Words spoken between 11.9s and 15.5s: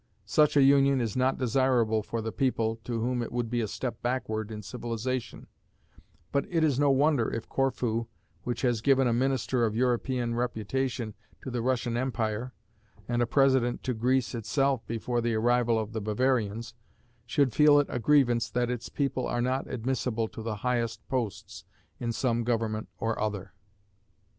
Empire, and a president to Greece itself before the